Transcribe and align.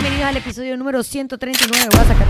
Bienvenidos 0.00 0.30
al 0.30 0.36
episodio 0.38 0.76
número 0.78 1.02
139. 1.02 1.88
Voy 1.90 2.00
a 2.00 2.04
sacar. 2.04 2.26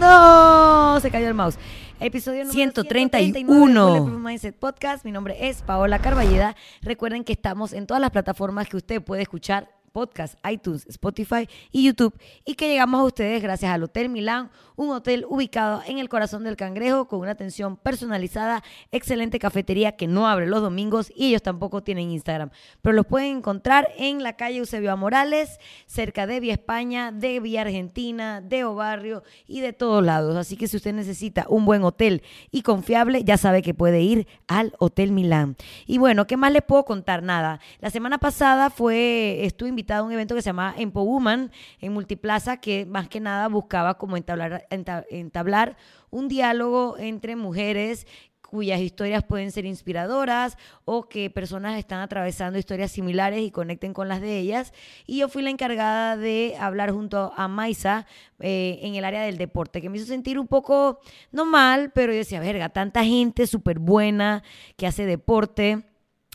No, 0.00 0.98
se 1.00 1.10
cayó 1.10 1.28
el 1.28 1.34
mouse. 1.34 1.58
Episodio 2.00 2.44
número 2.46 2.54
131 2.54 3.92
del 3.92 4.18
Mindset 4.18 4.56
Podcast. 4.56 5.04
Mi 5.04 5.12
nombre 5.12 5.36
es 5.50 5.60
Paola 5.60 5.98
Carballeda. 5.98 6.56
Recuerden 6.80 7.22
que 7.24 7.34
estamos 7.34 7.74
en 7.74 7.86
todas 7.86 8.00
las 8.00 8.10
plataformas 8.10 8.68
que 8.68 8.78
usted 8.78 9.02
puede 9.02 9.20
escuchar 9.20 9.68
podcast, 9.92 10.34
iTunes, 10.48 10.86
Spotify 10.86 11.48
y 11.70 11.84
YouTube 11.84 12.14
y 12.44 12.54
que 12.54 12.68
llegamos 12.68 13.00
a 13.00 13.04
ustedes 13.04 13.42
gracias 13.42 13.72
al 13.72 13.82
Hotel 13.82 14.08
Milán, 14.08 14.50
un 14.76 14.90
hotel 14.90 15.26
ubicado 15.28 15.82
en 15.86 15.98
el 15.98 16.08
corazón 16.08 16.44
del 16.44 16.56
Cangrejo 16.56 17.08
con 17.08 17.20
una 17.20 17.32
atención 17.32 17.76
personalizada, 17.76 18.62
excelente 18.92 19.38
cafetería 19.38 19.92
que 19.92 20.06
no 20.06 20.26
abre 20.26 20.46
los 20.46 20.62
domingos 20.62 21.12
y 21.14 21.28
ellos 21.28 21.42
tampoco 21.42 21.82
tienen 21.82 22.10
Instagram, 22.10 22.50
pero 22.82 22.94
los 22.94 23.06
pueden 23.06 23.38
encontrar 23.38 23.88
en 23.96 24.22
la 24.22 24.36
calle 24.36 24.58
Eusebio 24.58 24.96
Morales, 24.96 25.58
cerca 25.86 26.26
de 26.26 26.40
Vía 26.40 26.54
España, 26.54 27.12
de 27.12 27.40
Vía 27.40 27.62
Argentina, 27.62 28.40
de 28.40 28.64
Obarrio 28.64 29.22
y 29.46 29.60
de 29.60 29.72
todos 29.72 30.04
lados. 30.04 30.36
Así 30.36 30.56
que 30.56 30.68
si 30.68 30.76
usted 30.76 30.92
necesita 30.94 31.46
un 31.48 31.64
buen 31.64 31.84
hotel 31.84 32.22
y 32.50 32.62
confiable, 32.62 33.24
ya 33.24 33.36
sabe 33.36 33.62
que 33.62 33.74
puede 33.74 34.00
ir 34.00 34.26
al 34.46 34.74
Hotel 34.78 35.12
Milán. 35.12 35.56
Y 35.86 35.98
bueno, 35.98 36.26
¿qué 36.26 36.36
más 36.36 36.52
les 36.52 36.62
puedo 36.62 36.84
contar? 36.84 37.22
Nada. 37.22 37.60
La 37.80 37.90
semana 37.90 38.18
pasada 38.18 38.70
fue, 38.70 39.44
estuve 39.44 39.68
invitado 39.80 40.04
a 40.04 40.06
un 40.06 40.12
evento 40.12 40.34
que 40.34 40.42
se 40.42 40.50
llama 40.50 40.74
Empo 40.76 41.02
Woman 41.02 41.50
en 41.80 41.94
Multiplaza, 41.94 42.58
que 42.58 42.84
más 42.84 43.08
que 43.08 43.18
nada 43.18 43.48
buscaba 43.48 43.94
como 43.94 44.18
entablar, 44.18 44.66
entablar 44.68 45.78
un 46.10 46.28
diálogo 46.28 46.96
entre 46.98 47.34
mujeres 47.34 48.06
cuyas 48.42 48.80
historias 48.80 49.24
pueden 49.24 49.52
ser 49.52 49.64
inspiradoras 49.64 50.58
o 50.84 51.08
que 51.08 51.30
personas 51.30 51.78
están 51.78 52.00
atravesando 52.00 52.58
historias 52.58 52.90
similares 52.90 53.40
y 53.40 53.50
conecten 53.50 53.94
con 53.94 54.08
las 54.08 54.20
de 54.20 54.38
ellas. 54.38 54.74
Y 55.06 55.18
yo 55.18 55.28
fui 55.28 55.42
la 55.42 55.50
encargada 55.50 56.18
de 56.18 56.56
hablar 56.60 56.90
junto 56.90 57.32
a 57.36 57.48
Maisa 57.48 58.06
eh, 58.40 58.80
en 58.82 58.96
el 58.96 59.04
área 59.06 59.22
del 59.22 59.38
deporte, 59.38 59.80
que 59.80 59.88
me 59.88 59.96
hizo 59.96 60.06
sentir 60.06 60.38
un 60.38 60.48
poco, 60.48 61.00
no 61.32 61.46
mal, 61.46 61.90
pero 61.94 62.12
yo 62.12 62.18
decía, 62.18 62.40
verga, 62.40 62.68
tanta 62.68 63.02
gente 63.02 63.46
súper 63.46 63.78
buena 63.78 64.42
que 64.76 64.86
hace 64.86 65.06
deporte 65.06 65.89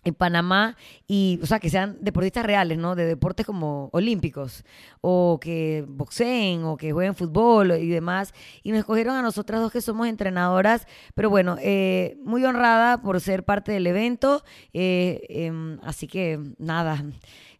en 0.06 0.14
Panamá 0.14 0.78
y, 1.08 1.40
o 1.44 1.46
sea, 1.46 1.60
que 1.60 1.70
sean 1.70 1.98
deportistas 2.00 2.46
reales, 2.46 2.78
¿no? 2.78 2.96
De 2.96 3.06
deportes 3.06 3.46
como 3.46 3.90
olímpicos 3.92 4.64
o 5.02 5.40
que 5.42 5.84
boxeen 5.88 6.64
o 6.64 6.78
que 6.78 6.94
jueguen 6.94 7.16
fútbol 7.16 7.72
y 7.72 7.90
demás. 7.90 8.34
Y 8.64 8.70
nos 8.70 8.80
escogieron 8.80 9.16
a 9.16 9.22
nosotras 9.22 9.60
dos 9.60 9.72
que 9.72 9.82
somos 9.82 10.08
entrenadoras, 10.08 10.88
pero 11.16 11.30
bueno, 11.30 11.58
eh, 11.60 12.18
muy 12.24 12.46
honrada 12.46 13.02
por 13.02 13.20
ser 13.20 13.44
parte 13.44 13.72
del 13.72 13.88
evento. 13.88 14.44
Eh, 14.74 15.26
em, 15.30 15.80
así 15.84 16.08
que 16.08 16.40
nada, 16.60 17.04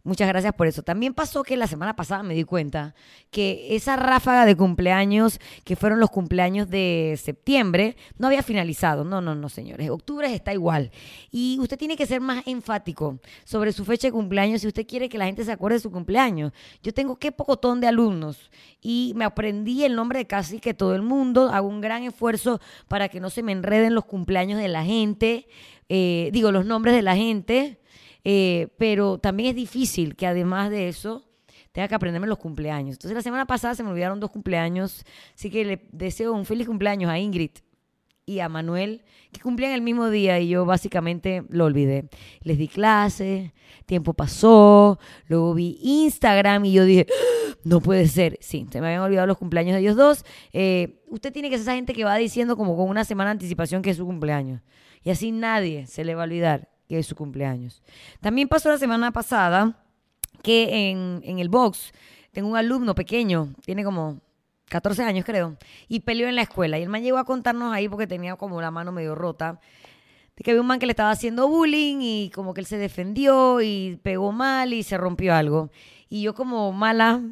Muchas 0.06 0.28
gracias 0.28 0.54
por 0.54 0.68
eso. 0.68 0.84
También 0.84 1.14
pasó 1.14 1.42
que 1.42 1.56
la 1.56 1.66
semana 1.66 1.96
pasada 1.96 2.22
me 2.22 2.32
di 2.32 2.44
cuenta 2.44 2.94
que 3.32 3.74
esa 3.74 3.96
ráfaga 3.96 4.46
de 4.46 4.56
cumpleaños, 4.56 5.40
que 5.64 5.74
fueron 5.74 5.98
los 5.98 6.10
cumpleaños 6.10 6.70
de 6.70 7.18
septiembre, 7.20 7.96
no 8.16 8.28
había 8.28 8.44
finalizado. 8.44 9.02
No, 9.02 9.20
no, 9.20 9.34
no, 9.34 9.48
señores. 9.48 9.90
Octubre 9.90 10.32
está 10.32 10.54
igual. 10.54 10.92
Y 11.32 11.58
usted 11.58 11.76
tiene 11.76 11.96
que 11.96 12.06
ser 12.06 12.20
más 12.20 12.46
enfático 12.46 13.18
sobre 13.44 13.72
su 13.72 13.84
fecha 13.84 14.06
de 14.06 14.12
cumpleaños 14.12 14.60
si 14.60 14.68
usted 14.68 14.86
quiere 14.86 15.08
que 15.08 15.18
la 15.18 15.26
gente 15.26 15.44
se 15.44 15.50
acuerde 15.50 15.78
de 15.78 15.80
su 15.80 15.90
cumpleaños. 15.90 16.52
Yo 16.84 16.94
tengo 16.94 17.16
qué 17.16 17.32
pocotón 17.32 17.80
de 17.80 17.88
alumnos 17.88 18.52
y 18.80 19.12
me 19.16 19.24
aprendí 19.24 19.82
el 19.82 19.96
nombre 19.96 20.20
de 20.20 20.26
casi 20.28 20.60
que 20.60 20.72
todo 20.72 20.94
el 20.94 21.02
mundo. 21.02 21.50
Hago 21.52 21.66
un 21.66 21.80
gran 21.80 22.04
esfuerzo 22.04 22.60
para 22.86 23.08
que 23.08 23.18
no 23.18 23.28
se 23.28 23.42
me 23.42 23.50
enreden 23.50 23.96
los 23.96 24.04
cumpleaños 24.04 24.60
de 24.60 24.68
la 24.68 24.84
gente. 24.84 25.48
Eh, 25.88 26.30
digo, 26.32 26.52
los 26.52 26.64
nombres 26.64 26.94
de 26.94 27.02
la 27.02 27.16
gente 27.16 27.80
eh, 28.28 28.66
pero 28.76 29.18
también 29.18 29.50
es 29.50 29.54
difícil 29.54 30.16
que 30.16 30.26
además 30.26 30.68
de 30.68 30.88
eso 30.88 31.22
tenga 31.70 31.86
que 31.86 31.94
aprenderme 31.94 32.26
los 32.26 32.38
cumpleaños. 32.38 32.96
Entonces 32.96 33.14
la 33.14 33.22
semana 33.22 33.46
pasada 33.46 33.76
se 33.76 33.84
me 33.84 33.90
olvidaron 33.90 34.18
dos 34.18 34.32
cumpleaños, 34.32 35.04
así 35.36 35.48
que 35.48 35.64
le 35.64 35.86
deseo 35.92 36.32
un 36.32 36.44
feliz 36.44 36.66
cumpleaños 36.66 37.08
a 37.08 37.20
Ingrid 37.20 37.52
y 38.24 38.40
a 38.40 38.48
Manuel, 38.48 39.04
que 39.30 39.40
cumplían 39.40 39.70
el 39.70 39.80
mismo 39.80 40.10
día 40.10 40.40
y 40.40 40.48
yo 40.48 40.64
básicamente 40.64 41.44
lo 41.50 41.66
olvidé. 41.66 42.08
Les 42.40 42.58
di 42.58 42.66
clase, 42.66 43.54
tiempo 43.86 44.12
pasó, 44.12 44.98
luego 45.28 45.54
vi 45.54 45.78
Instagram 45.80 46.64
y 46.64 46.72
yo 46.72 46.84
dije, 46.84 47.06
¡Ah! 47.08 47.54
no 47.62 47.80
puede 47.80 48.08
ser. 48.08 48.38
Sí, 48.40 48.66
se 48.72 48.80
me 48.80 48.88
habían 48.88 49.02
olvidado 49.02 49.28
los 49.28 49.38
cumpleaños 49.38 49.74
de 49.74 49.82
ellos 49.82 49.94
dos. 49.94 50.24
Eh, 50.52 51.00
usted 51.06 51.32
tiene 51.32 51.48
que 51.48 51.58
ser 51.58 51.62
esa 51.62 51.74
gente 51.76 51.92
que 51.92 52.02
va 52.02 52.16
diciendo 52.16 52.56
como 52.56 52.76
con 52.76 52.88
una 52.88 53.04
semana 53.04 53.30
de 53.30 53.34
anticipación 53.34 53.82
que 53.82 53.90
es 53.90 53.98
su 53.98 54.04
cumpleaños. 54.04 54.62
Y 55.04 55.10
así 55.10 55.30
nadie 55.30 55.86
se 55.86 56.04
le 56.04 56.16
va 56.16 56.22
a 56.22 56.24
olvidar 56.24 56.75
que 56.88 56.98
es 56.98 57.06
su 57.06 57.14
cumpleaños. 57.14 57.82
También 58.20 58.48
pasó 58.48 58.68
la 58.68 58.78
semana 58.78 59.12
pasada 59.12 59.82
que 60.42 60.90
en, 60.90 61.20
en 61.24 61.38
el 61.38 61.48
box 61.48 61.92
tengo 62.32 62.48
un 62.48 62.56
alumno 62.56 62.94
pequeño, 62.94 63.54
tiene 63.64 63.82
como 63.82 64.20
14 64.68 65.04
años 65.04 65.24
creo, 65.24 65.56
y 65.88 66.00
peleó 66.00 66.28
en 66.28 66.34
la 66.34 66.42
escuela. 66.42 66.78
Y 66.78 66.82
el 66.82 66.88
man 66.88 67.02
llegó 67.02 67.18
a 67.18 67.24
contarnos 67.24 67.72
ahí 67.72 67.88
porque 67.88 68.06
tenía 68.06 68.36
como 68.36 68.60
la 68.60 68.70
mano 68.70 68.92
medio 68.92 69.14
rota, 69.14 69.60
de 70.36 70.44
que 70.44 70.50
había 70.50 70.60
un 70.60 70.66
man 70.66 70.78
que 70.78 70.86
le 70.86 70.92
estaba 70.92 71.10
haciendo 71.10 71.48
bullying 71.48 71.98
y 72.00 72.30
como 72.34 72.52
que 72.52 72.60
él 72.60 72.66
se 72.66 72.76
defendió 72.76 73.62
y 73.62 73.98
pegó 74.02 74.32
mal 74.32 74.72
y 74.74 74.82
se 74.82 74.98
rompió 74.98 75.34
algo. 75.34 75.70
Y 76.08 76.22
yo 76.22 76.34
como 76.34 76.72
mala 76.72 77.22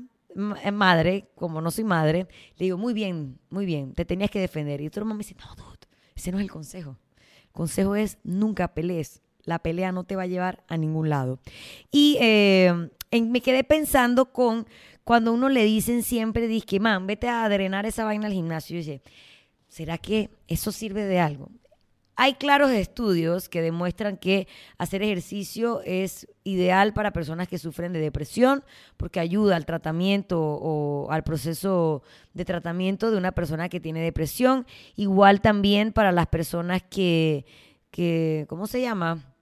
eh, 0.62 0.72
madre, 0.72 1.28
como 1.34 1.60
no 1.60 1.70
soy 1.70 1.84
madre, 1.84 2.26
le 2.56 2.64
digo, 2.64 2.78
muy 2.78 2.94
bien, 2.94 3.38
muy 3.50 3.66
bien, 3.66 3.92
te 3.92 4.04
tenías 4.04 4.30
que 4.30 4.40
defender. 4.40 4.80
Y 4.80 4.86
otro 4.86 5.04
man 5.04 5.16
me 5.16 5.22
dice, 5.22 5.36
no, 5.38 5.54
dude, 5.54 5.86
ese 6.14 6.32
no 6.32 6.38
es 6.38 6.44
el 6.44 6.50
consejo. 6.50 6.96
El 7.44 7.52
consejo 7.52 7.94
es 7.94 8.18
nunca 8.24 8.68
pelees 8.68 9.22
la 9.44 9.58
pelea 9.58 9.92
no 9.92 10.04
te 10.04 10.16
va 10.16 10.22
a 10.22 10.26
llevar 10.26 10.64
a 10.68 10.76
ningún 10.76 11.08
lado. 11.08 11.38
Y 11.90 12.16
eh, 12.20 12.72
me 13.12 13.40
quedé 13.40 13.64
pensando 13.64 14.26
con 14.26 14.66
cuando 15.04 15.32
uno 15.32 15.48
le 15.48 15.64
dicen 15.64 16.02
siempre, 16.02 16.48
dice, 16.48 16.80
man, 16.80 17.06
vete 17.06 17.28
a 17.28 17.48
drenar 17.48 17.86
esa 17.86 18.04
vaina 18.04 18.26
al 18.26 18.32
gimnasio. 18.32 18.74
Y 18.74 18.78
dice, 18.78 19.02
¿será 19.68 19.98
que 19.98 20.30
eso 20.48 20.72
sirve 20.72 21.04
de 21.04 21.20
algo? 21.20 21.50
Hay 22.16 22.34
claros 22.34 22.70
estudios 22.70 23.48
que 23.48 23.60
demuestran 23.60 24.16
que 24.16 24.46
hacer 24.78 25.02
ejercicio 25.02 25.82
es 25.84 26.28
ideal 26.44 26.94
para 26.94 27.12
personas 27.12 27.48
que 27.48 27.58
sufren 27.58 27.92
de 27.92 27.98
depresión 27.98 28.62
porque 28.96 29.18
ayuda 29.18 29.56
al 29.56 29.66
tratamiento 29.66 30.40
o 30.40 31.10
al 31.10 31.24
proceso 31.24 32.04
de 32.32 32.44
tratamiento 32.44 33.10
de 33.10 33.18
una 33.18 33.32
persona 33.32 33.68
que 33.68 33.80
tiene 33.80 34.00
depresión. 34.00 34.64
Igual 34.94 35.40
también 35.40 35.92
para 35.92 36.12
las 36.12 36.28
personas 36.28 36.84
que, 36.84 37.46
que 37.90 38.46
¿cómo 38.48 38.68
se 38.68 38.80
llama? 38.80 39.33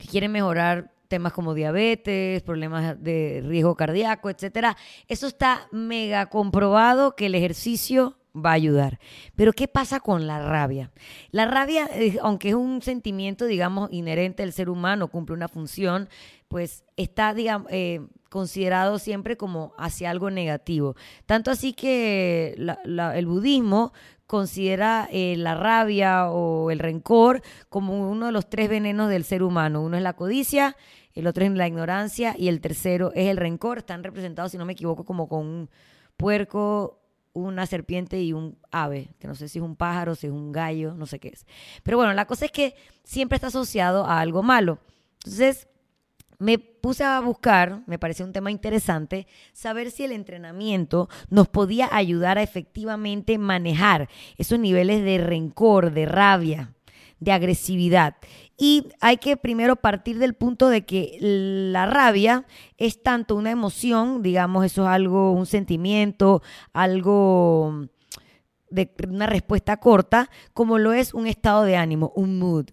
Que 0.00 0.08
quieren 0.08 0.32
mejorar 0.32 0.90
temas 1.08 1.32
como 1.32 1.54
diabetes, 1.54 2.42
problemas 2.42 3.02
de 3.02 3.42
riesgo 3.44 3.74
cardíaco, 3.74 4.30
etcétera. 4.30 4.76
Eso 5.08 5.26
está 5.26 5.68
mega 5.70 6.26
comprobado 6.26 7.14
que 7.16 7.26
el 7.26 7.34
ejercicio 7.34 8.16
va 8.34 8.50
a 8.50 8.54
ayudar. 8.54 8.98
Pero 9.34 9.52
¿qué 9.52 9.68
pasa 9.68 10.00
con 10.00 10.26
la 10.26 10.40
rabia? 10.40 10.90
La 11.32 11.46
rabia, 11.46 11.88
aunque 12.22 12.50
es 12.50 12.54
un 12.54 12.80
sentimiento, 12.80 13.46
digamos, 13.46 13.92
inherente 13.92 14.42
al 14.42 14.52
ser 14.52 14.70
humano, 14.70 15.08
cumple 15.08 15.34
una 15.34 15.48
función, 15.48 16.08
pues 16.48 16.84
está, 16.96 17.34
digamos, 17.34 17.68
eh, 17.70 18.00
considerado 18.30 18.98
siempre 18.98 19.36
como 19.36 19.74
hacia 19.76 20.08
algo 20.08 20.30
negativo. 20.30 20.96
Tanto 21.26 21.50
así 21.50 21.74
que 21.74 22.54
el 22.56 23.26
budismo 23.26 23.92
considera 24.26 25.08
eh, 25.10 25.34
la 25.36 25.56
rabia 25.56 26.30
o 26.30 26.70
el 26.70 26.78
rencor 26.78 27.42
como 27.68 28.08
uno 28.08 28.26
de 28.26 28.32
los 28.32 28.48
tres 28.48 28.70
venenos 28.70 29.10
del 29.10 29.24
ser 29.24 29.42
humano. 29.42 29.82
Uno 29.82 29.96
es 29.96 30.02
la 30.04 30.14
codicia, 30.14 30.76
el 31.12 31.26
otro 31.26 31.44
es 31.44 31.50
la 31.50 31.66
ignorancia 31.66 32.36
y 32.38 32.46
el 32.46 32.60
tercero 32.60 33.12
es 33.14 33.28
el 33.28 33.36
rencor. 33.36 33.78
Están 33.78 34.04
representados, 34.04 34.52
si 34.52 34.58
no 34.58 34.64
me 34.64 34.74
equivoco, 34.74 35.04
como 35.04 35.28
con 35.28 35.40
un 35.40 35.70
puerco, 36.16 37.00
una 37.32 37.66
serpiente 37.66 38.22
y 38.22 38.32
un 38.32 38.56
ave, 38.70 39.10
que 39.18 39.26
no 39.26 39.34
sé 39.34 39.48
si 39.48 39.58
es 39.58 39.64
un 39.64 39.74
pájaro, 39.74 40.14
si 40.14 40.28
es 40.28 40.32
un 40.32 40.52
gallo, 40.52 40.94
no 40.94 41.06
sé 41.06 41.18
qué 41.18 41.28
es. 41.28 41.44
Pero 41.82 41.96
bueno, 41.96 42.12
la 42.12 42.26
cosa 42.26 42.44
es 42.44 42.52
que 42.52 42.76
siempre 43.02 43.34
está 43.34 43.48
asociado 43.48 44.06
a 44.06 44.20
algo 44.20 44.44
malo. 44.44 44.78
Entonces, 45.24 45.66
me 46.40 46.58
puse 46.58 47.04
a 47.04 47.20
buscar, 47.20 47.82
me 47.86 47.98
pareció 47.98 48.24
un 48.24 48.32
tema 48.32 48.50
interesante, 48.50 49.26
saber 49.52 49.90
si 49.90 50.04
el 50.04 50.12
entrenamiento 50.12 51.08
nos 51.28 51.48
podía 51.48 51.88
ayudar 51.92 52.38
a 52.38 52.42
efectivamente 52.42 53.36
manejar 53.36 54.08
esos 54.38 54.58
niveles 54.58 55.04
de 55.04 55.18
rencor, 55.18 55.92
de 55.92 56.06
rabia, 56.06 56.72
de 57.20 57.32
agresividad. 57.32 58.16
Y 58.56 58.88
hay 59.00 59.18
que 59.18 59.36
primero 59.36 59.76
partir 59.76 60.18
del 60.18 60.32
punto 60.32 60.70
de 60.70 60.86
que 60.86 61.18
la 61.20 61.84
rabia 61.84 62.46
es 62.78 63.02
tanto 63.02 63.36
una 63.36 63.50
emoción, 63.50 64.22
digamos, 64.22 64.64
eso 64.64 64.84
es 64.84 64.88
algo, 64.88 65.32
un 65.32 65.44
sentimiento, 65.44 66.42
algo 66.72 67.86
de 68.70 68.90
una 69.06 69.26
respuesta 69.26 69.76
corta, 69.76 70.30
como 70.54 70.78
lo 70.78 70.94
es 70.94 71.12
un 71.12 71.26
estado 71.26 71.64
de 71.64 71.76
ánimo, 71.76 72.12
un 72.16 72.38
mood. 72.38 72.70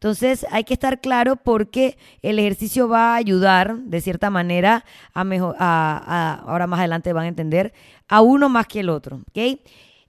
Entonces 0.00 0.46
hay 0.50 0.64
que 0.64 0.72
estar 0.72 1.02
claro 1.02 1.36
porque 1.36 1.98
el 2.22 2.38
ejercicio 2.38 2.88
va 2.88 3.12
a 3.12 3.16
ayudar 3.16 3.76
de 3.80 4.00
cierta 4.00 4.30
manera 4.30 4.86
a, 5.12 5.24
mejor, 5.24 5.54
a, 5.58 6.42
ahora 6.46 6.66
más 6.66 6.78
adelante 6.78 7.12
van 7.12 7.26
a 7.26 7.28
entender, 7.28 7.74
a 8.08 8.22
uno 8.22 8.48
más 8.48 8.66
que 8.66 8.80
el 8.80 8.88
otro. 8.88 9.20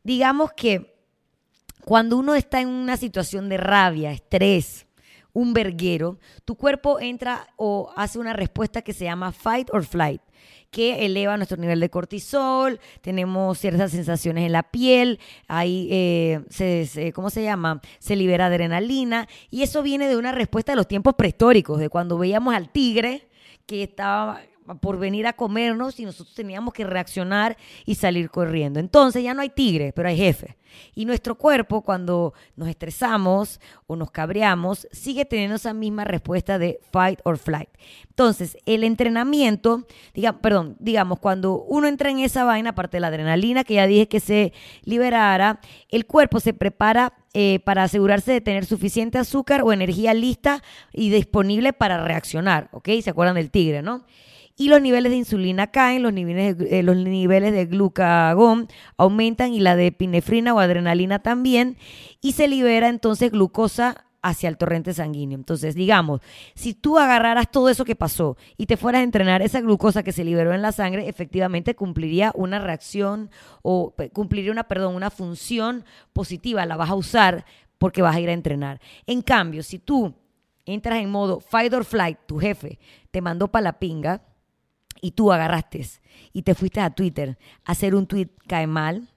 Digamos 0.02 0.54
que 0.54 0.96
cuando 1.84 2.16
uno 2.16 2.36
está 2.36 2.62
en 2.62 2.70
una 2.70 2.96
situación 2.96 3.50
de 3.50 3.58
rabia, 3.58 4.14
estrés 4.14 4.86
un 5.34 5.54
verguero, 5.54 6.20
tu 6.46 6.56
cuerpo 6.56 7.00
entra 7.00 7.48
o 7.56 7.92
hace 7.96 8.20
una 8.20 8.34
respuesta 8.34 8.82
que 8.82 8.94
se 8.94 9.06
llama 9.06 9.32
fight 9.32 9.70
or 9.72 9.86
flight 9.86 10.22
que 10.72 11.06
eleva 11.06 11.36
nuestro 11.36 11.58
nivel 11.58 11.82
de 11.82 11.90
cortisol, 11.90 12.80
tenemos 13.02 13.60
ciertas 13.60 13.92
sensaciones 13.92 14.46
en 14.46 14.54
la 14.54 14.64
piel, 14.64 15.20
ahí 15.50 15.90
eh, 15.92 16.40
se, 16.50 17.12
¿cómo 17.14 17.30
se 17.30 17.44
llama? 17.44 17.82
Se 18.00 18.16
libera 18.16 18.46
adrenalina 18.46 19.28
y 19.50 19.64
eso 19.64 19.84
viene 19.84 20.08
de 20.08 20.16
una 20.16 20.32
respuesta 20.32 20.72
de 20.72 20.78
los 20.78 20.88
tiempos 20.88 21.16
prehistóricos, 21.16 21.78
de 21.78 21.90
cuando 21.90 22.18
veíamos 22.18 22.56
al 22.56 22.72
tigre 22.72 23.28
que 23.66 23.84
estaba 23.84 24.42
por 24.80 24.98
venir 24.98 25.28
a 25.28 25.34
comernos 25.34 26.00
y 26.00 26.06
nosotros 26.06 26.36
teníamos 26.36 26.74
que 26.74 26.84
reaccionar 26.84 27.58
y 27.86 27.96
salir 27.96 28.30
corriendo. 28.30 28.80
Entonces 28.80 29.24
ya 29.24 29.34
no 29.34 29.42
hay 29.42 29.50
tigre, 29.50 29.94
pero 29.94 30.10
hay 30.10 30.18
jefe. 30.18 30.58
Y 30.96 31.06
nuestro 31.06 31.36
cuerpo, 31.36 31.82
cuando 31.82 32.34
nos 32.56 32.70
estresamos 32.70 33.60
o 33.88 33.96
nos 33.96 34.12
cabreamos, 34.12 34.88
sigue 34.92 35.26
teniendo 35.26 35.56
esa 35.56 35.74
misma 35.74 36.04
respuesta 36.04 36.58
de 36.58 36.80
fight 36.92 37.20
or 37.24 37.38
flight. 37.38 37.70
Entonces, 38.10 38.58
el 38.66 38.84
entrenamiento, 38.84 39.86
diga, 40.14 40.34
perdón, 40.40 40.78
digamos, 40.80 41.20
cuando 41.20 41.62
uno 41.64 41.88
entra 41.88 42.10
en 42.10 42.20
esa 42.20 42.44
vaina, 42.44 42.72
aparte 42.72 42.98
de 42.98 43.02
la 43.02 43.08
adrenalina 43.08 43.64
que 43.64 43.76
ya 43.76 43.88
dije 43.88 44.08
que 44.08 44.20
se 44.20 44.54
liberara, 44.84 45.60
el 45.90 46.06
cuerpo 46.06 46.40
se 46.40 46.54
prepara 46.54 47.14
eh, 47.34 47.60
para 47.64 47.84
asegurarse 47.84 48.32
de 48.32 48.42
tener 48.42 48.66
suficiente 48.66 49.18
azúcar 49.18 49.62
o 49.64 49.72
energía 49.72 50.14
lista 50.14 50.62
y 50.94 51.10
disponible 51.10 51.74
para 51.74 52.04
reaccionar, 52.04 52.70
¿ok? 52.72 52.90
¿Se 53.02 53.10
acuerdan 53.10 53.36
del 53.36 53.52
tigre, 53.52 53.82
no? 53.82 54.04
Y 54.62 54.68
los 54.68 54.80
niveles 54.80 55.12
de 55.12 55.18
insulina 55.18 55.72
caen, 55.72 56.04
los 56.04 56.14
niveles 56.14 56.56
de, 56.56 56.80
eh, 56.80 56.84
los 56.84 56.96
niveles 56.96 57.52
de 57.52 57.66
glucagón 57.66 58.68
aumentan 58.96 59.56
y 59.56 59.60
la 59.60 59.76
de 59.76 59.88
epinefrina 59.88 60.54
o 60.54 60.60
adrenalina 60.60 61.18
también 61.18 61.78
y 62.22 62.34
se 62.34 62.48
libera 62.48 62.88
entonces 62.88 63.32
glucosa 63.32 64.06
hacia 64.22 64.50
el 64.50 64.58
torrente 64.58 64.94
sanguíneo. 64.94 65.36
Entonces, 65.36 65.74
digamos, 65.74 66.22
si 66.54 66.76
tú 66.76 67.00
agarraras 67.00 67.50
todo 67.50 67.70
eso 67.70 67.86
que 67.86 67.96
pasó 67.96 68.38
y 68.56 68.68
te 68.68 68.78
fueras 68.78 69.00
a 69.00 69.04
entrenar, 69.04 69.42
esa 69.42 69.62
glucosa 69.62 70.04
que 70.04 70.12
se 70.12 70.24
liberó 70.24 70.54
en 70.54 70.62
la 70.62 70.72
sangre 70.72 71.10
efectivamente 71.10 71.74
cumpliría 71.74 72.32
una 72.36 72.60
reacción 72.60 73.32
o 73.64 73.96
cumpliría 74.14 74.52
una, 74.52 74.66
perdón, 74.66 74.94
una 74.94 75.10
función 75.10 75.86
positiva, 76.14 76.68
la 76.68 76.78
vas 76.78 76.92
a 76.92 76.96
usar 76.96 77.46
porque 77.80 78.04
vas 78.04 78.16
a 78.16 78.20
ir 78.20 78.30
a 78.30 78.34
entrenar. 78.34 78.80
En 79.08 79.24
cambio, 79.24 79.64
si 79.64 79.80
tú 79.80 80.14
entras 80.68 81.00
en 81.00 81.10
modo 81.10 81.40
fight 81.40 81.74
or 81.74 81.84
flight, 81.84 82.20
tu 82.28 82.38
jefe 82.38 82.78
te 83.10 83.22
mandó 83.22 83.48
para 83.48 83.64
la 83.64 83.80
pinga, 83.80 84.22
y 85.02 85.12
tú 85.12 85.32
agarraste 85.32 85.86
y 86.32 86.44
te 86.44 86.56
fuiste 86.56 86.80
a 86.80 86.92
Twitter 86.92 87.38
a 87.66 87.72
hacer 87.72 87.96
un 87.96 88.08
tweet 88.08 88.30
cae 88.48 88.68
mal, 88.68 89.10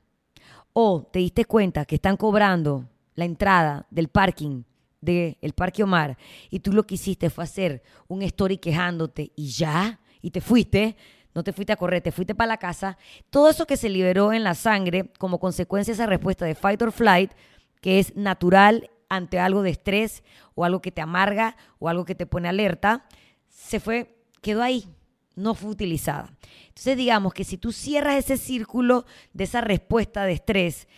o 0.72 1.04
te 1.04 1.20
diste 1.20 1.44
cuenta 1.44 1.84
que 1.84 1.94
están 1.94 2.16
cobrando 2.16 2.88
la 3.14 3.24
entrada 3.24 3.86
del 3.90 4.08
parking 4.08 4.64
del 5.00 5.52
Parque 5.54 5.82
Omar 5.82 6.16
y 6.50 6.60
tú 6.60 6.72
lo 6.72 6.84
que 6.84 6.94
hiciste 6.94 7.30
fue 7.30 7.44
hacer 7.44 7.82
un 8.08 8.22
story 8.22 8.58
quejándote 8.58 9.30
y 9.36 9.48
ya, 9.48 10.00
y 10.20 10.30
te 10.30 10.40
fuiste, 10.40 10.96
no 11.34 11.44
te 11.44 11.52
fuiste 11.52 11.72
a 11.72 11.76
correr, 11.76 12.00
te 12.00 12.10
fuiste 12.10 12.34
para 12.34 12.48
la 12.48 12.56
casa, 12.56 12.96
todo 13.30 13.50
eso 13.50 13.66
que 13.66 13.76
se 13.76 13.88
liberó 13.88 14.32
en 14.32 14.42
la 14.42 14.54
sangre 14.54 15.12
como 15.18 15.38
consecuencia 15.38 15.92
de 15.92 15.96
esa 15.96 16.06
respuesta 16.06 16.46
de 16.46 16.54
fight 16.54 16.80
or 16.82 16.90
flight, 16.90 17.32
que 17.80 17.98
es 17.98 18.16
natural 18.16 18.90
ante 19.08 19.38
algo 19.38 19.62
de 19.62 19.70
estrés 19.70 20.24
o 20.54 20.64
algo 20.64 20.80
que 20.80 20.90
te 20.90 21.02
amarga 21.02 21.56
o 21.78 21.88
algo 21.88 22.04
que 22.04 22.14
te 22.14 22.26
pone 22.26 22.48
alerta, 22.48 23.04
se 23.48 23.78
fue, 23.78 24.16
quedó 24.40 24.62
ahí, 24.62 24.88
no 25.36 25.54
fue 25.54 25.70
utilizada. 25.70 26.30
Entonces 26.68 26.96
digamos 26.96 27.34
que 27.34 27.44
si 27.44 27.58
tú 27.58 27.72
cierras 27.72 28.16
ese 28.16 28.36
círculo 28.36 29.04
de 29.32 29.44
esa 29.44 29.60
respuesta 29.60 30.24
de 30.24 30.32
estrés 30.32 30.88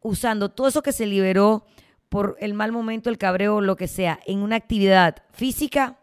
usando 0.00 0.50
todo 0.50 0.68
eso 0.68 0.82
que 0.82 0.92
se 0.92 1.06
liberó 1.06 1.66
por 2.08 2.36
el 2.40 2.54
mal 2.54 2.72
momento, 2.72 3.10
el 3.10 3.18
cabreo 3.18 3.60
lo 3.60 3.76
que 3.76 3.88
sea, 3.88 4.18
en 4.26 4.38
una 4.40 4.56
actividad 4.56 5.16
física, 5.32 5.98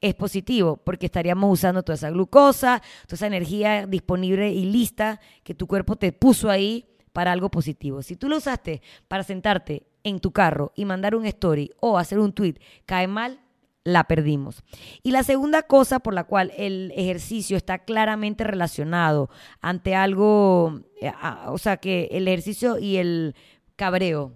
es 0.00 0.14
positivo, 0.14 0.76
porque 0.76 1.06
estaríamos 1.06 1.52
usando 1.52 1.82
toda 1.82 1.96
esa 1.96 2.10
glucosa, 2.10 2.82
toda 3.06 3.16
esa 3.16 3.26
energía 3.26 3.86
disponible 3.86 4.50
y 4.50 4.66
lista 4.66 5.20
que 5.42 5.54
tu 5.54 5.66
cuerpo 5.66 5.96
te 5.96 6.12
puso 6.12 6.50
ahí 6.50 6.86
para 7.12 7.32
algo 7.32 7.50
positivo. 7.50 8.02
Si 8.02 8.16
tú 8.16 8.28
lo 8.28 8.36
usaste 8.36 8.82
para 9.08 9.22
sentarte 9.22 9.86
en 10.04 10.20
tu 10.20 10.32
carro 10.32 10.72
y 10.76 10.84
mandar 10.84 11.14
un 11.14 11.26
story 11.26 11.72
o 11.80 11.98
hacer 11.98 12.18
un 12.18 12.32
tweet, 12.32 12.56
cae 12.84 13.06
mal, 13.06 13.40
la 13.86 14.04
perdimos. 14.04 14.64
Y 15.04 15.12
la 15.12 15.22
segunda 15.22 15.62
cosa 15.62 16.00
por 16.00 16.12
la 16.12 16.24
cual 16.24 16.52
el 16.56 16.92
ejercicio 16.96 17.56
está 17.56 17.78
claramente 17.78 18.42
relacionado 18.42 19.30
ante 19.60 19.94
algo, 19.94 20.80
eh, 21.00 21.12
o 21.46 21.56
sea, 21.56 21.76
que 21.76 22.08
el 22.10 22.26
ejercicio 22.26 22.78
y 22.78 22.96
el 22.96 23.36
cabreo 23.76 24.32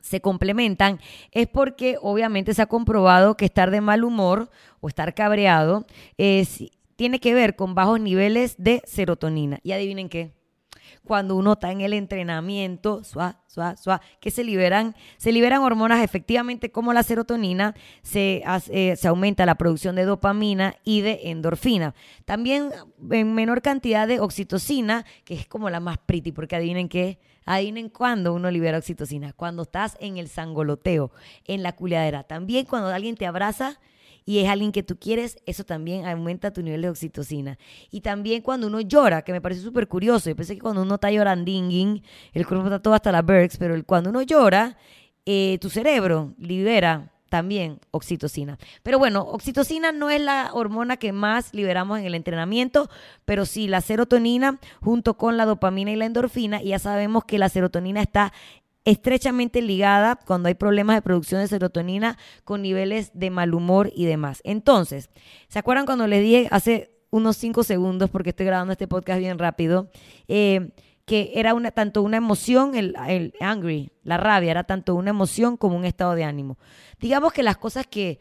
se 0.00 0.20
complementan, 0.20 1.00
es 1.32 1.46
porque 1.48 1.96
obviamente 2.02 2.52
se 2.52 2.60
ha 2.60 2.66
comprobado 2.66 3.38
que 3.38 3.46
estar 3.46 3.70
de 3.70 3.80
mal 3.80 4.04
humor 4.04 4.50
o 4.80 4.88
estar 4.88 5.14
cabreado 5.14 5.86
tiene 6.96 7.20
que 7.20 7.32
ver 7.32 7.56
con 7.56 7.74
bajos 7.74 8.00
niveles 8.00 8.54
de 8.58 8.82
serotonina. 8.84 9.60
Y 9.62 9.72
adivinen 9.72 10.10
qué, 10.10 10.34
cuando 11.04 11.36
uno 11.36 11.52
está 11.52 11.70
en 11.70 11.82
el 11.82 11.92
entrenamiento, 11.92 13.04
suá, 13.04 13.40
que 14.20 14.30
se 14.30 14.42
liberan, 14.42 14.94
se 15.18 15.32
liberan 15.32 15.62
hormonas 15.62 16.02
efectivamente 16.02 16.72
como 16.72 16.92
la 16.92 17.02
serotonina, 17.02 17.74
se, 18.02 18.42
eh, 18.70 18.96
se 18.96 19.08
aumenta 19.08 19.46
la 19.46 19.54
producción 19.54 19.94
de 19.96 20.04
dopamina 20.04 20.76
y 20.82 21.02
de 21.02 21.20
endorfina. 21.24 21.94
También 22.24 22.70
en 23.10 23.34
menor 23.34 23.62
cantidad 23.62 24.08
de 24.08 24.20
oxitocina, 24.20 25.04
que 25.24 25.34
es 25.34 25.46
como 25.46 25.70
la 25.70 25.80
más 25.80 25.98
pretty, 25.98 26.32
porque 26.32 26.56
adivinen 26.56 26.88
qué, 26.88 27.18
adivinen 27.44 27.90
cuándo 27.90 28.32
uno 28.32 28.50
libera 28.50 28.78
oxitocina, 28.78 29.32
cuando 29.32 29.62
estás 29.62 29.96
en 30.00 30.16
el 30.16 30.28
sangoloteo, 30.28 31.10
en 31.44 31.62
la 31.62 31.72
culiadera. 31.72 32.24
También 32.24 32.64
cuando 32.64 32.88
alguien 32.88 33.16
te 33.16 33.26
abraza, 33.26 33.78
y 34.24 34.38
es 34.38 34.48
alguien 34.48 34.72
que 34.72 34.82
tú 34.82 34.98
quieres, 34.98 35.36
eso 35.46 35.64
también 35.64 36.06
aumenta 36.06 36.52
tu 36.52 36.62
nivel 36.62 36.82
de 36.82 36.88
oxitocina. 36.88 37.58
Y 37.90 38.00
también 38.00 38.42
cuando 38.42 38.66
uno 38.66 38.80
llora, 38.80 39.22
que 39.22 39.32
me 39.32 39.40
parece 39.40 39.60
súper 39.60 39.88
curioso, 39.88 40.30
yo 40.30 40.36
pensé 40.36 40.54
que 40.54 40.62
cuando 40.62 40.82
uno 40.82 40.94
está 40.94 41.10
llorando, 41.10 41.44
el 41.44 42.46
cuerpo 42.46 42.64
está 42.64 42.80
todo 42.80 42.94
hasta 42.94 43.12
la 43.12 43.22
Berks, 43.22 43.58
pero 43.58 43.82
cuando 43.84 44.10
uno 44.10 44.22
llora, 44.22 44.76
eh, 45.26 45.58
tu 45.60 45.68
cerebro 45.68 46.34
libera 46.38 47.10
también 47.28 47.80
oxitocina. 47.90 48.58
Pero 48.84 49.00
bueno, 49.00 49.22
oxitocina 49.22 49.90
no 49.90 50.08
es 50.08 50.20
la 50.20 50.50
hormona 50.52 50.96
que 50.96 51.12
más 51.12 51.52
liberamos 51.52 51.98
en 51.98 52.04
el 52.04 52.14
entrenamiento, 52.14 52.88
pero 53.24 53.44
sí 53.44 53.66
la 53.66 53.80
serotonina 53.80 54.60
junto 54.80 55.16
con 55.16 55.36
la 55.36 55.44
dopamina 55.44 55.90
y 55.90 55.96
la 55.96 56.04
endorfina. 56.04 56.62
Y 56.62 56.68
ya 56.68 56.78
sabemos 56.78 57.24
que 57.24 57.38
la 57.38 57.48
serotonina 57.48 58.00
está 58.00 58.32
estrechamente 58.84 59.62
ligada 59.62 60.16
cuando 60.16 60.48
hay 60.48 60.54
problemas 60.54 60.96
de 60.96 61.02
producción 61.02 61.40
de 61.40 61.48
serotonina 61.48 62.18
con 62.44 62.62
niveles 62.62 63.10
de 63.14 63.30
mal 63.30 63.54
humor 63.54 63.90
y 63.94 64.04
demás. 64.04 64.40
Entonces, 64.44 65.10
¿se 65.48 65.58
acuerdan 65.58 65.86
cuando 65.86 66.06
les 66.06 66.22
dije 66.22 66.48
hace 66.50 66.94
unos 67.10 67.36
cinco 67.36 67.62
segundos, 67.62 68.10
porque 68.10 68.30
estoy 68.30 68.46
grabando 68.46 68.72
este 68.72 68.88
podcast 68.88 69.20
bien 69.20 69.38
rápido, 69.38 69.88
eh, 70.26 70.72
que 71.04 71.32
era 71.34 71.54
una, 71.54 71.70
tanto 71.70 72.02
una 72.02 72.16
emoción, 72.16 72.74
el, 72.74 72.96
el 73.06 73.34
angry, 73.40 73.92
la 74.02 74.16
rabia, 74.16 74.50
era 74.50 74.64
tanto 74.64 74.94
una 74.94 75.10
emoción 75.10 75.56
como 75.56 75.76
un 75.76 75.84
estado 75.84 76.14
de 76.14 76.24
ánimo? 76.24 76.58
Digamos 76.98 77.32
que 77.32 77.42
las 77.42 77.56
cosas 77.56 77.86
que 77.86 78.18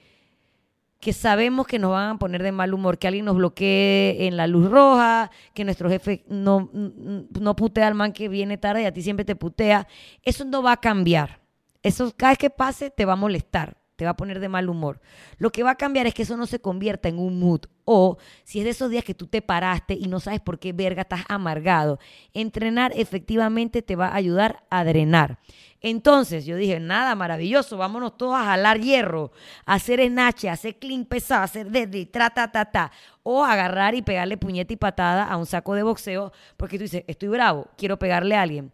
que 1.03 1.11
sabemos 1.11 1.67
que 1.67 1.79
nos 1.79 1.91
van 1.91 2.11
a 2.11 2.17
poner 2.17 2.41
de 2.41 2.53
mal 2.53 2.73
humor, 2.73 2.97
que 2.97 3.07
alguien 3.07 3.25
nos 3.25 3.35
bloquee 3.35 4.25
en 4.25 4.37
la 4.37 4.47
luz 4.47 4.71
roja, 4.71 5.29
que 5.53 5.65
nuestro 5.65 5.89
jefe 5.89 6.23
no, 6.29 6.69
no 6.73 7.55
putea 7.55 7.87
al 7.87 7.93
man 7.93 8.13
que 8.13 8.29
viene 8.29 8.57
tarde 8.57 8.83
y 8.83 8.85
a 8.85 8.93
ti 8.93 9.01
siempre 9.01 9.25
te 9.25 9.35
putea, 9.35 9.85
eso 10.23 10.45
no 10.45 10.63
va 10.63 10.71
a 10.71 10.77
cambiar. 10.77 11.41
Eso 11.81 12.13
cada 12.15 12.31
vez 12.31 12.37
que 12.37 12.49
pase 12.49 12.89
te 12.89 13.03
va 13.03 13.13
a 13.13 13.17
molestar 13.17 13.82
te 13.95 14.05
va 14.05 14.11
a 14.11 14.17
poner 14.17 14.39
de 14.39 14.49
mal 14.49 14.69
humor. 14.69 15.01
Lo 15.37 15.51
que 15.51 15.63
va 15.63 15.71
a 15.71 15.75
cambiar 15.75 16.07
es 16.07 16.13
que 16.13 16.23
eso 16.23 16.37
no 16.37 16.45
se 16.45 16.59
convierta 16.59 17.09
en 17.09 17.19
un 17.19 17.39
mood. 17.39 17.61
O 17.85 18.17
si 18.43 18.59
es 18.59 18.65
de 18.65 18.71
esos 18.71 18.89
días 18.89 19.03
que 19.03 19.13
tú 19.13 19.27
te 19.27 19.41
paraste 19.41 19.93
y 19.93 20.07
no 20.07 20.19
sabes 20.19 20.39
por 20.39 20.57
qué 20.57 20.71
verga 20.71 21.01
estás 21.01 21.25
amargado, 21.27 21.99
entrenar 22.33 22.93
efectivamente 22.95 23.81
te 23.81 23.95
va 23.95 24.07
a 24.07 24.15
ayudar 24.15 24.63
a 24.69 24.83
drenar. 24.85 25.37
Entonces 25.81 26.45
yo 26.45 26.55
dije, 26.55 26.79
nada, 26.79 27.13
maravilloso, 27.13 27.75
vámonos 27.75 28.17
todos 28.17 28.35
a 28.35 28.45
jalar 28.45 28.79
hierro, 28.79 29.33
a 29.65 29.73
hacer 29.73 30.01
snatch, 30.07 30.45
a 30.45 30.53
hacer 30.53 30.79
clean 30.79 31.03
pesado, 31.03 31.41
a 31.41 31.43
hacer 31.43 31.69
deadlift, 31.69 32.13
tra, 32.13 32.29
ta, 32.29 32.49
ta, 32.49 32.63
ta. 32.71 32.91
O 33.21 33.43
agarrar 33.43 33.93
y 33.93 34.01
pegarle 34.01 34.37
puñeta 34.37 34.71
y 34.71 34.77
patada 34.77 35.25
a 35.25 35.35
un 35.35 35.45
saco 35.45 35.75
de 35.75 35.83
boxeo 35.83 36.31
porque 36.55 36.77
tú 36.77 36.83
dices, 36.83 37.03
estoy 37.07 37.27
bravo, 37.27 37.67
quiero 37.77 37.99
pegarle 37.99 38.35
a 38.35 38.43
alguien. 38.43 38.71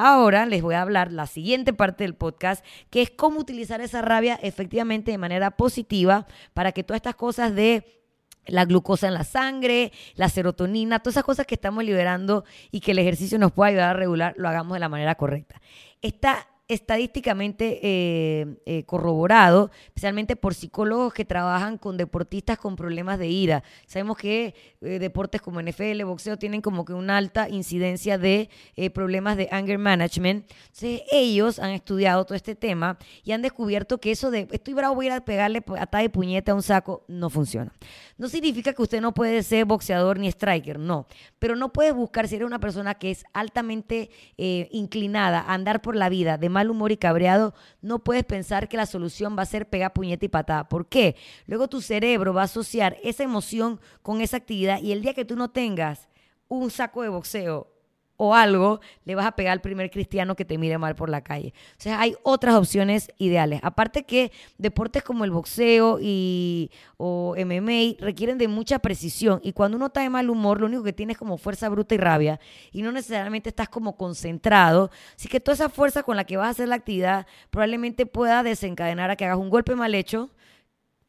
Ahora 0.00 0.46
les 0.46 0.62
voy 0.62 0.76
a 0.76 0.82
hablar 0.82 1.10
la 1.10 1.26
siguiente 1.26 1.72
parte 1.72 2.04
del 2.04 2.14
podcast, 2.14 2.64
que 2.88 3.02
es 3.02 3.10
cómo 3.10 3.40
utilizar 3.40 3.80
esa 3.80 4.00
rabia 4.00 4.38
efectivamente 4.40 5.10
de 5.10 5.18
manera 5.18 5.50
positiva 5.56 6.28
para 6.54 6.70
que 6.70 6.84
todas 6.84 6.98
estas 6.98 7.16
cosas 7.16 7.52
de 7.52 8.00
la 8.46 8.64
glucosa 8.64 9.08
en 9.08 9.14
la 9.14 9.24
sangre, 9.24 9.90
la 10.14 10.28
serotonina, 10.28 11.00
todas 11.00 11.14
esas 11.14 11.24
cosas 11.24 11.46
que 11.46 11.56
estamos 11.56 11.82
liberando 11.82 12.44
y 12.70 12.78
que 12.78 12.92
el 12.92 13.00
ejercicio 13.00 13.40
nos 13.40 13.50
puede 13.50 13.72
ayudar 13.72 13.90
a 13.90 13.98
regular, 13.98 14.34
lo 14.36 14.48
hagamos 14.48 14.74
de 14.74 14.78
la 14.78 14.88
manera 14.88 15.16
correcta. 15.16 15.60
Está 16.00 16.46
estadísticamente 16.68 17.80
eh, 17.82 18.58
eh, 18.66 18.84
corroborado, 18.84 19.70
especialmente 19.86 20.36
por 20.36 20.54
psicólogos 20.54 21.14
que 21.14 21.24
trabajan 21.24 21.78
con 21.78 21.96
deportistas 21.96 22.58
con 22.58 22.76
problemas 22.76 23.18
de 23.18 23.28
ira. 23.28 23.64
Sabemos 23.86 24.18
que 24.18 24.54
eh, 24.82 24.98
deportes 24.98 25.40
como 25.40 25.62
NFL, 25.62 26.04
boxeo, 26.04 26.36
tienen 26.36 26.60
como 26.60 26.84
que 26.84 26.92
una 26.92 27.16
alta 27.16 27.48
incidencia 27.48 28.18
de 28.18 28.50
problemas 28.92 29.38
de 29.38 29.48
anger 29.50 29.78
management. 29.78 30.44
Entonces, 30.50 31.02
ellos 31.10 31.58
han 31.58 31.70
estudiado 31.70 32.24
todo 32.24 32.34
este 32.34 32.54
tema 32.54 32.98
y 33.24 33.32
han 33.32 33.40
descubierto 33.40 33.98
que 33.98 34.10
eso 34.10 34.30
de 34.30 34.46
estoy 34.52 34.74
bravo, 34.74 34.94
voy 34.94 35.06
a 35.06 35.08
ir 35.08 35.12
a 35.14 35.24
pegarle 35.24 35.64
atada 35.78 36.02
de 36.02 36.10
puñete 36.10 36.50
a 36.50 36.54
un 36.54 36.62
saco, 36.62 37.04
no 37.08 37.30
funciona. 37.30 37.72
No 38.18 38.28
significa 38.28 38.74
que 38.74 38.82
usted 38.82 39.00
no 39.00 39.14
puede 39.14 39.42
ser 39.42 39.64
boxeador 39.64 40.18
ni 40.18 40.28
striker, 40.28 40.78
no. 40.78 41.06
Pero 41.38 41.56
no 41.56 41.72
puedes 41.72 41.94
buscar, 41.94 42.28
si 42.28 42.34
eres 42.36 42.46
una 42.46 42.60
persona 42.60 42.94
que 42.94 43.10
es 43.10 43.24
altamente 43.32 44.10
inclinada 44.36 45.40
a 45.40 45.54
andar 45.54 45.80
por 45.80 45.96
la 45.96 46.08
vida 46.08 46.36
de 46.36 46.48
mal 46.58 46.70
humor 46.70 46.90
y 46.90 46.96
cabreado, 46.96 47.54
no 47.82 48.00
puedes 48.00 48.24
pensar 48.24 48.68
que 48.68 48.76
la 48.76 48.86
solución 48.86 49.36
va 49.38 49.42
a 49.42 49.46
ser 49.46 49.68
pegar 49.68 49.92
puñete 49.92 50.26
y 50.26 50.28
patada. 50.28 50.68
¿Por 50.68 50.88
qué? 50.88 51.14
Luego 51.46 51.68
tu 51.68 51.80
cerebro 51.80 52.34
va 52.34 52.42
a 52.42 52.44
asociar 52.46 52.96
esa 53.04 53.22
emoción 53.22 53.80
con 54.02 54.20
esa 54.20 54.38
actividad 54.38 54.82
y 54.82 54.90
el 54.90 55.02
día 55.02 55.14
que 55.14 55.24
tú 55.24 55.36
no 55.36 55.50
tengas 55.50 56.08
un 56.48 56.70
saco 56.72 57.02
de 57.02 57.10
boxeo 57.10 57.77
o 58.20 58.34
algo, 58.34 58.80
le 59.04 59.14
vas 59.14 59.26
a 59.26 59.32
pegar 59.32 59.52
al 59.52 59.60
primer 59.60 59.90
cristiano 59.90 60.34
que 60.34 60.44
te 60.44 60.58
mire 60.58 60.76
mal 60.76 60.96
por 60.96 61.08
la 61.08 61.22
calle. 61.22 61.54
O 61.78 61.80
sea, 61.80 62.00
hay 62.00 62.16
otras 62.24 62.56
opciones 62.56 63.12
ideales. 63.16 63.60
Aparte 63.62 64.02
que 64.02 64.32
deportes 64.58 65.04
como 65.04 65.24
el 65.24 65.30
boxeo 65.30 65.98
y, 66.02 66.72
o 66.96 67.36
MMA 67.38 68.04
requieren 68.04 68.36
de 68.36 68.48
mucha 68.48 68.80
precisión 68.80 69.40
y 69.44 69.52
cuando 69.52 69.76
uno 69.76 69.86
está 69.86 70.00
de 70.00 70.10
mal 70.10 70.28
humor, 70.30 70.60
lo 70.60 70.66
único 70.66 70.82
que 70.82 70.92
tiene 70.92 71.12
es 71.12 71.18
como 71.18 71.38
fuerza 71.38 71.68
bruta 71.68 71.94
y 71.94 71.98
rabia 71.98 72.40
y 72.72 72.82
no 72.82 72.90
necesariamente 72.90 73.50
estás 73.50 73.68
como 73.68 73.96
concentrado. 73.96 74.90
Así 75.14 75.28
que 75.28 75.38
toda 75.38 75.54
esa 75.54 75.68
fuerza 75.68 76.02
con 76.02 76.16
la 76.16 76.24
que 76.24 76.36
vas 76.36 76.48
a 76.48 76.50
hacer 76.50 76.68
la 76.68 76.74
actividad 76.74 77.24
probablemente 77.50 78.04
pueda 78.04 78.42
desencadenar 78.42 79.10
a 79.10 79.16
que 79.16 79.26
hagas 79.26 79.38
un 79.38 79.48
golpe 79.48 79.76
mal 79.76 79.94
hecho, 79.94 80.30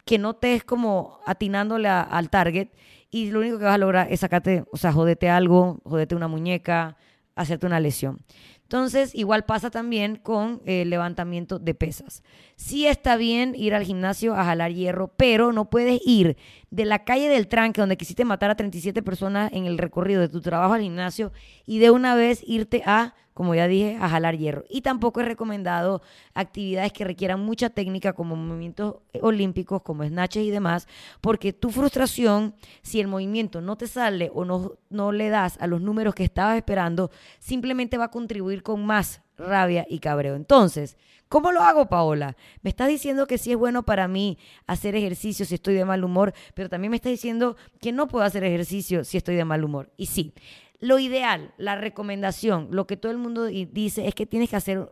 que 0.04 0.18
no 0.18 0.34
te 0.34 0.54
es 0.54 0.62
como 0.62 1.18
atinándole 1.26 1.88
al 1.88 2.30
target 2.30 2.68
y 3.10 3.30
lo 3.30 3.40
único 3.40 3.58
que 3.58 3.64
vas 3.64 3.74
a 3.74 3.78
lograr 3.78 4.06
es 4.10 4.20
sacarte, 4.20 4.64
o 4.72 4.76
sea, 4.76 4.92
jodete 4.92 5.28
algo, 5.28 5.80
jodete 5.84 6.14
una 6.14 6.28
muñeca, 6.28 6.96
hacerte 7.34 7.66
una 7.66 7.80
lesión. 7.80 8.20
Entonces, 8.62 9.12
igual 9.16 9.44
pasa 9.46 9.68
también 9.68 10.14
con 10.14 10.62
el 10.64 10.90
levantamiento 10.90 11.58
de 11.58 11.74
pesas. 11.74 12.22
Sí 12.54 12.86
está 12.86 13.16
bien 13.16 13.52
ir 13.56 13.74
al 13.74 13.82
gimnasio 13.82 14.36
a 14.36 14.44
jalar 14.44 14.72
hierro, 14.72 15.08
pero 15.16 15.52
no 15.52 15.68
puedes 15.70 16.00
ir 16.06 16.36
de 16.70 16.84
la 16.84 17.04
calle 17.04 17.28
del 17.28 17.48
tranque 17.48 17.80
donde 17.80 17.96
quisiste 17.96 18.24
matar 18.24 18.50
a 18.50 18.54
37 18.54 19.02
personas 19.02 19.50
en 19.52 19.66
el 19.66 19.76
recorrido 19.76 20.20
de 20.20 20.28
tu 20.28 20.40
trabajo 20.40 20.74
al 20.74 20.82
gimnasio 20.82 21.32
y 21.66 21.80
de 21.80 21.90
una 21.90 22.14
vez 22.14 22.44
irte 22.46 22.84
a 22.86 23.14
como 23.34 23.54
ya 23.54 23.68
dije, 23.68 23.96
a 24.00 24.08
jalar 24.08 24.36
hierro. 24.36 24.64
Y 24.68 24.82
tampoco 24.82 25.20
es 25.20 25.26
recomendado 25.26 26.02
actividades 26.34 26.92
que 26.92 27.04
requieran 27.04 27.40
mucha 27.40 27.70
técnica 27.70 28.12
como 28.12 28.36
movimientos 28.36 28.96
olímpicos, 29.20 29.82
como 29.82 30.04
snatches 30.04 30.44
y 30.44 30.50
demás, 30.50 30.88
porque 31.20 31.52
tu 31.52 31.70
frustración, 31.70 32.54
si 32.82 33.00
el 33.00 33.08
movimiento 33.08 33.60
no 33.60 33.76
te 33.76 33.86
sale 33.86 34.30
o 34.34 34.44
no, 34.44 34.74
no 34.90 35.12
le 35.12 35.28
das 35.28 35.56
a 35.60 35.66
los 35.66 35.80
números 35.80 36.14
que 36.14 36.24
estabas 36.24 36.56
esperando, 36.56 37.10
simplemente 37.38 37.98
va 37.98 38.04
a 38.04 38.10
contribuir 38.10 38.62
con 38.62 38.84
más 38.84 39.22
rabia 39.36 39.86
y 39.88 39.98
cabreo. 39.98 40.36
Entonces, 40.36 40.96
¿cómo 41.28 41.52
lo 41.52 41.62
hago, 41.62 41.88
Paola? 41.88 42.36
Me 42.62 42.70
estás 42.70 42.88
diciendo 42.88 43.26
que 43.26 43.38
sí 43.38 43.52
es 43.52 43.56
bueno 43.56 43.84
para 43.84 44.06
mí 44.06 44.38
hacer 44.66 44.94
ejercicio 44.94 45.46
si 45.46 45.54
estoy 45.54 45.74
de 45.74 45.84
mal 45.84 46.04
humor, 46.04 46.32
pero 46.54 46.68
también 46.68 46.90
me 46.90 46.96
estás 46.96 47.10
diciendo 47.10 47.56
que 47.80 47.92
no 47.92 48.08
puedo 48.08 48.24
hacer 48.24 48.44
ejercicio 48.44 49.04
si 49.04 49.16
estoy 49.16 49.36
de 49.36 49.44
mal 49.44 49.64
humor. 49.64 49.90
Y 49.96 50.06
sí, 50.06 50.34
lo 50.80 50.98
ideal, 50.98 51.52
la 51.58 51.76
recomendación, 51.76 52.68
lo 52.70 52.86
que 52.86 52.96
todo 52.96 53.12
el 53.12 53.18
mundo 53.18 53.44
dice 53.44 54.08
es 54.08 54.14
que 54.14 54.24
tienes 54.24 54.48
que 54.48 54.56
hacer, 54.56 54.90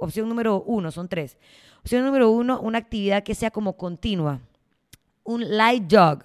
opción 0.00 0.28
número 0.28 0.62
uno, 0.62 0.90
son 0.90 1.08
tres. 1.08 1.38
Opción 1.80 2.04
número 2.04 2.30
uno, 2.30 2.60
una 2.60 2.78
actividad 2.78 3.22
que 3.22 3.36
sea 3.36 3.52
como 3.52 3.76
continua. 3.76 4.40
Un 5.22 5.56
light 5.56 5.84
jog. 5.90 6.24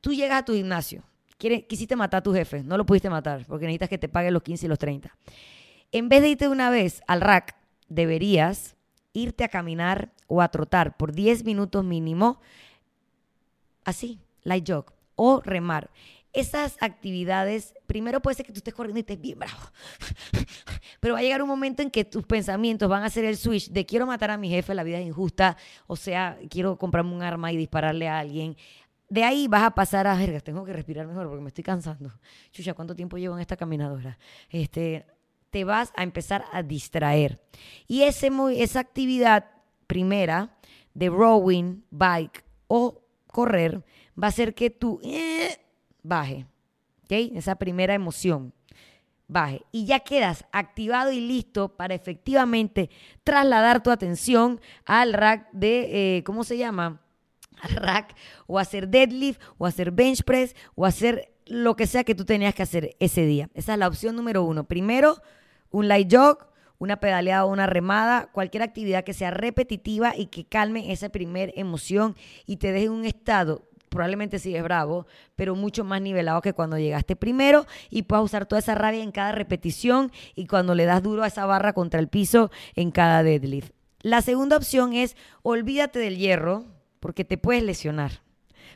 Tú 0.00 0.14
llegas 0.14 0.40
a 0.40 0.44
tu 0.44 0.54
gimnasio, 0.54 1.02
quisiste 1.36 1.96
matar 1.96 2.18
a 2.18 2.22
tu 2.22 2.32
jefe, 2.32 2.62
no 2.62 2.78
lo 2.78 2.86
pudiste 2.86 3.10
matar 3.10 3.44
porque 3.46 3.66
necesitas 3.66 3.90
que 3.90 3.98
te 3.98 4.08
paguen 4.08 4.32
los 4.32 4.42
15 4.42 4.64
y 4.64 4.68
los 4.68 4.78
30. 4.78 5.14
En 5.92 6.08
vez 6.08 6.22
de 6.22 6.30
irte 6.30 6.48
una 6.48 6.70
vez 6.70 7.02
al 7.06 7.20
rack, 7.20 7.56
deberías 7.88 8.74
irte 9.12 9.44
a 9.44 9.48
caminar 9.48 10.12
o 10.28 10.40
a 10.40 10.48
trotar 10.48 10.96
por 10.96 11.12
10 11.12 11.44
minutos 11.44 11.84
mínimo, 11.84 12.40
así, 13.84 14.18
light 14.44 14.66
jog, 14.68 14.92
o 15.14 15.40
remar 15.40 15.90
esas 16.36 16.76
actividades, 16.80 17.74
primero 17.86 18.20
puede 18.20 18.36
ser 18.36 18.44
que 18.46 18.52
tú 18.52 18.58
estés 18.58 18.74
corriendo 18.74 18.98
y 18.98 19.00
estés 19.00 19.20
bien 19.20 19.38
bravo, 19.38 19.58
pero 21.00 21.14
va 21.14 21.20
a 21.20 21.22
llegar 21.22 21.40
un 21.40 21.48
momento 21.48 21.82
en 21.82 21.90
que 21.90 22.04
tus 22.04 22.24
pensamientos 22.24 22.88
van 22.88 23.02
a 23.02 23.06
hacer 23.06 23.24
el 23.24 23.38
switch 23.38 23.70
de 23.70 23.86
quiero 23.86 24.06
matar 24.06 24.30
a 24.30 24.36
mi 24.36 24.50
jefe, 24.50 24.74
la 24.74 24.84
vida 24.84 24.98
es 24.98 25.06
injusta, 25.06 25.56
o 25.86 25.96
sea, 25.96 26.38
quiero 26.50 26.76
comprarme 26.76 27.14
un 27.14 27.22
arma 27.22 27.52
y 27.52 27.56
dispararle 27.56 28.06
a 28.06 28.18
alguien. 28.18 28.56
De 29.08 29.24
ahí 29.24 29.48
vas 29.48 29.62
a 29.62 29.70
pasar 29.70 30.06
a, 30.06 30.14
verga, 30.16 30.40
tengo 30.40 30.64
que 30.64 30.72
respirar 30.74 31.06
mejor 31.06 31.28
porque 31.28 31.42
me 31.42 31.48
estoy 31.48 31.64
cansando. 31.64 32.12
Chucha, 32.50 32.74
¿cuánto 32.74 32.94
tiempo 32.94 33.16
llevo 33.16 33.36
en 33.36 33.40
esta 33.40 33.56
caminadora? 33.56 34.18
Este, 34.50 35.06
te 35.50 35.64
vas 35.64 35.92
a 35.96 36.02
empezar 36.02 36.44
a 36.52 36.62
distraer. 36.62 37.40
Y 37.86 38.02
ese, 38.02 38.30
esa 38.56 38.80
actividad 38.80 39.46
primera 39.86 40.58
de 40.92 41.08
rowing, 41.08 41.82
bike 41.90 42.44
o 42.66 43.00
correr 43.26 43.84
va 44.20 44.26
a 44.26 44.28
hacer 44.28 44.54
que 44.54 44.70
tú... 44.70 45.00
Eh, 45.02 45.56
baje. 46.06 46.46
¿Ok? 47.04 47.12
Esa 47.34 47.56
primera 47.56 47.94
emoción 47.94 48.52
baje. 49.28 49.62
Y 49.72 49.86
ya 49.86 50.00
quedas 50.00 50.44
activado 50.52 51.12
y 51.12 51.20
listo 51.20 51.76
para 51.76 51.94
efectivamente 51.94 52.90
trasladar 53.24 53.82
tu 53.82 53.90
atención 53.90 54.60
al 54.84 55.12
rack 55.12 55.48
de, 55.52 56.18
eh, 56.18 56.24
¿cómo 56.24 56.44
se 56.44 56.58
llama? 56.58 57.00
Al 57.60 57.76
rack 57.76 58.14
o 58.46 58.58
hacer 58.58 58.88
deadlift 58.88 59.40
o 59.58 59.66
hacer 59.66 59.90
bench 59.90 60.22
press 60.24 60.54
o 60.74 60.84
hacer 60.84 61.32
lo 61.46 61.76
que 61.76 61.86
sea 61.86 62.04
que 62.04 62.14
tú 62.14 62.24
tenías 62.24 62.54
que 62.54 62.62
hacer 62.62 62.96
ese 62.98 63.24
día. 63.24 63.48
Esa 63.54 63.74
es 63.74 63.78
la 63.78 63.88
opción 63.88 64.16
número 64.16 64.42
uno. 64.42 64.64
Primero, 64.64 65.16
un 65.70 65.88
light 65.88 66.12
jog, 66.12 66.50
una 66.78 67.00
pedaleada 67.00 67.44
o 67.46 67.52
una 67.52 67.66
remada, 67.66 68.30
cualquier 68.32 68.62
actividad 68.62 69.04
que 69.04 69.14
sea 69.14 69.30
repetitiva 69.30 70.14
y 70.16 70.26
que 70.26 70.44
calme 70.44 70.92
esa 70.92 71.08
primera 71.08 71.52
emoción 71.56 72.14
y 72.46 72.56
te 72.56 72.72
deje 72.72 72.86
en 72.86 72.92
un 72.92 73.04
estado 73.06 73.62
probablemente 73.88 74.38
sigues 74.38 74.62
bravo, 74.62 75.06
pero 75.34 75.54
mucho 75.54 75.84
más 75.84 76.00
nivelado 76.00 76.40
que 76.40 76.52
cuando 76.52 76.78
llegaste 76.78 77.16
primero 77.16 77.66
y 77.90 78.02
puedes 78.02 78.24
usar 78.24 78.46
toda 78.46 78.58
esa 78.58 78.74
rabia 78.74 79.02
en 79.02 79.12
cada 79.12 79.32
repetición 79.32 80.12
y 80.34 80.46
cuando 80.46 80.74
le 80.74 80.84
das 80.84 81.02
duro 81.02 81.22
a 81.22 81.28
esa 81.28 81.46
barra 81.46 81.72
contra 81.72 82.00
el 82.00 82.08
piso 82.08 82.50
en 82.74 82.90
cada 82.90 83.22
deadlift. 83.22 83.72
La 84.00 84.22
segunda 84.22 84.56
opción 84.56 84.92
es 84.92 85.16
olvídate 85.42 85.98
del 85.98 86.16
hierro 86.16 86.64
porque 87.00 87.24
te 87.24 87.38
puedes 87.38 87.62
lesionar, 87.62 88.22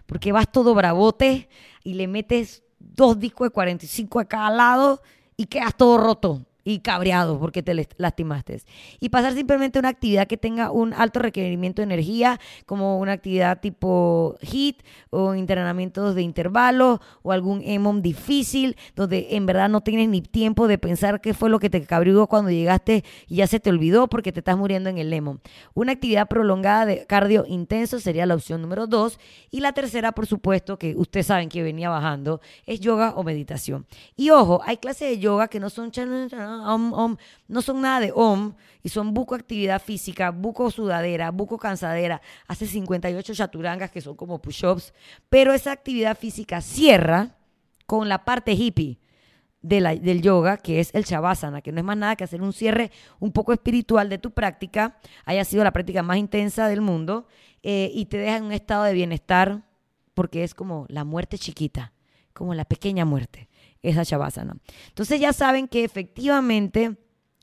porque 0.07 0.33
vas 0.33 0.51
todo 0.51 0.75
bravote 0.75 1.49
y 1.85 1.95
le 1.95 2.09
metes 2.09 2.63
dos 2.79 3.19
discos 3.19 3.49
de 3.49 3.53
45 3.53 4.21
a 4.21 4.25
cada 4.25 4.51
lado 4.51 5.03
y 5.37 5.47
quedas 5.47 5.77
todo 5.77 5.99
roto 5.99 6.47
y 6.65 6.81
cabreado 6.81 7.39
porque 7.39 7.63
te 7.63 7.87
lastimaste. 7.97 8.63
Y 9.01 9.09
pasar 9.09 9.35
simplemente 9.35 9.79
una 9.79 9.89
actividad 9.89 10.27
que 10.27 10.37
tenga 10.37 10.71
un 10.71 10.93
alto 10.95 11.21
requerimiento 11.21 11.83
de 11.83 11.85
energía, 11.85 12.41
como 12.67 12.99
una 12.99 13.13
actividad 13.13 13.61
tipo 13.61 14.37
HIT 14.41 14.83
o 15.11 15.35
entrenamientos 15.35 16.15
de 16.15 16.23
intervalo 16.23 17.01
o 17.23 17.33
algún 17.33 17.63
EMOM 17.63 18.03
difícil, 18.03 18.77
donde 18.95 19.29
en 19.31 19.47
verdad 19.47 19.69
no 19.69 19.81
tienes 19.81 20.09
ni 20.09 20.21
tiempo 20.21 20.69
de 20.69 20.79
pensar 20.79 21.21
qué 21.21 21.35
fue 21.35 21.51
lo 21.51 21.59
que 21.59 21.71
te 21.71 21.83
cabrió 21.85 22.27
cuando 22.27 22.51
llegaste 22.51 23.05
y 23.29 23.37
ya 23.37 23.47
se 23.47 23.61
te 23.61 23.71
olvidó 23.71 24.09
porque 24.09 24.33
te 24.33 24.41
estás 24.41 24.57
muriendo 24.57 24.91
en 24.91 24.99
el 24.99 25.13
EMOM. 25.13 25.39
Una 25.75 25.93
actividad 25.93 26.29
prolongada 26.29 26.87
de 26.87 27.07
cardio 27.07 27.45
intenso 27.47 28.01
sería 28.01 28.27
la 28.27 28.35
opción 28.35 28.63
número 28.63 28.87
dos. 28.87 29.19
Y 29.51 29.61
la 29.61 29.73
tercera, 29.73 30.13
por 30.13 30.27
supuesto, 30.27 30.79
que 30.79 30.95
ustedes 30.97 31.27
saben 31.27 31.49
que 31.49 31.63
venía 31.63 31.89
bajando, 31.89 32.41
es 32.67 32.81
yoga 32.81 33.15
o 33.17 33.23
meditación. 33.23 33.87
Y 34.17 34.31
ojo, 34.31 34.61
hay 34.65 34.77
clases 34.77 35.09
de 35.09 35.19
yoga 35.19 35.49
que 35.49 35.61
no 35.61 35.71
son 35.71 35.91
no 36.61 37.63
son 37.63 37.81
nada 37.81 38.01
de 38.01 38.13
om 38.15 38.55
y 38.83 38.89
son 38.89 39.13
buco 39.15 39.35
actividad 39.35 39.83
física, 39.83 40.31
buco 40.31 40.71
sudadera, 40.71 41.31
buco 41.31 41.59
cansadera, 41.59 42.21
hace 42.47 42.67
58 42.67 43.35
chaturangas 43.35 43.91
que 43.91 44.01
son 44.01 44.17
como 44.17 44.41
push-ups, 44.41 44.95
pero 45.29 45.53
esa 45.53 45.73
actividad 45.73 46.17
física 46.17 46.61
cierra 46.61 47.37
con 47.87 48.09
la 48.09 48.25
parte 48.25 48.53
hippie. 48.53 48.99
del 49.63 50.23
yoga, 50.23 50.57
que 50.57 50.81
es 50.81 50.91
el 50.95 51.05
shavasana, 51.05 51.61
que 51.61 51.71
no 51.71 51.81
es 51.81 51.85
más 51.85 51.97
nada 51.97 52.17
que 52.17 52.25
hacer 52.25 52.41
un 52.41 52.55
cierre 52.55 52.91
un 53.19 53.31
poco 53.31 53.53
espiritual 53.53 54.09
de 54.09 54.17
tu 54.17 54.31
práctica, 54.31 54.97
haya 55.27 55.45
sido 55.45 55.65
la 55.65 55.73
práctica 55.73 56.03
más 56.03 56.17
intensa 56.17 56.67
del 56.67 56.81
mundo, 56.81 57.27
eh, 57.63 57.91
y 57.93 58.07
te 58.07 58.17
deja 58.17 58.39
en 58.39 58.45
un 58.45 58.53
estado 58.53 58.85
de 58.85 58.95
bienestar, 58.95 59.63
porque 60.15 60.45
es 60.45 60.55
como 60.55 60.87
la 60.89 61.05
muerte 61.05 61.37
chiquita, 61.37 61.93
como 62.33 62.55
la 62.55 62.65
pequeña 62.65 63.05
muerte 63.05 63.49
esa 63.83 64.03
Shavasana. 64.03 64.57
Entonces 64.89 65.21
ya 65.21 65.33
saben 65.33 65.69
que 65.69 65.85
efectivamente 65.85 66.97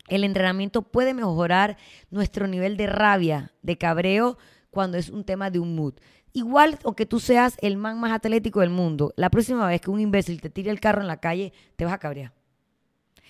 el 0.07 0.23
entrenamiento 0.23 0.83
puede 0.83 1.13
mejorar 1.13 1.77
nuestro 2.09 2.47
nivel 2.47 2.77
de 2.77 2.87
rabia, 2.87 3.53
de 3.61 3.77
cabreo, 3.77 4.37
cuando 4.69 4.97
es 4.97 5.09
un 5.09 5.23
tema 5.23 5.49
de 5.49 5.59
un 5.59 5.75
mood. 5.75 5.95
Igual, 6.33 6.77
o 6.83 6.95
que 6.95 7.05
tú 7.05 7.19
seas 7.19 7.57
el 7.61 7.77
man 7.77 7.99
más 7.99 8.11
atlético 8.11 8.59
del 8.59 8.69
mundo, 8.69 9.13
la 9.15 9.29
próxima 9.29 9.65
vez 9.67 9.81
que 9.81 9.89
un 9.89 9.99
imbécil 9.99 10.39
te 10.39 10.49
tire 10.49 10.69
el 10.69 10.79
carro 10.79 11.01
en 11.01 11.07
la 11.07 11.19
calle, 11.19 11.51
te 11.75 11.85
vas 11.85 11.93
a 11.93 11.97
cabrear. 11.97 12.33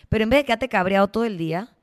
Pero 0.10 0.24
en 0.24 0.30
vez 0.30 0.40
de 0.40 0.46
quedarte 0.46 0.70
cabreado 0.70 1.08
todo 1.08 1.24
el 1.24 1.38
día, 1.38 1.76